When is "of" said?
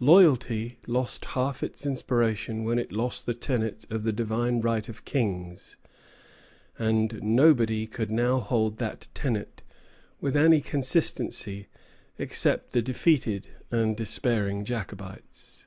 3.92-4.02, 4.88-5.04